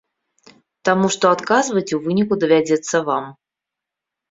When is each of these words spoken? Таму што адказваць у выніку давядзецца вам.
Таму 0.89 1.05
што 1.17 1.25
адказваць 1.37 1.85
у 1.99 2.01
выніку 2.07 2.33
давядзецца 2.47 3.05
вам. 3.13 3.31